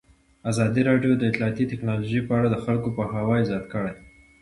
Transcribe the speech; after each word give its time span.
ازادي 0.51 0.81
راډیو 0.89 1.11
د 1.17 1.23
اطلاعاتی 1.29 1.65
تکنالوژي 1.71 2.21
په 2.27 2.31
اړه 2.37 2.47
د 2.51 2.57
خلکو 2.63 2.87
پوهاوی 2.95 3.47
زیات 3.49 3.65
کړی. 3.73 3.93